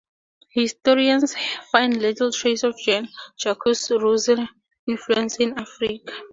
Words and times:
Historians 0.49 1.35
find 1.71 1.97
little 2.01 2.31
trace 2.31 2.63
of 2.63 2.75
Jean-Jacques 2.75 3.63
Rousseau's 3.67 4.29
influence 4.87 5.35
in 5.37 5.51
America. 5.51 6.11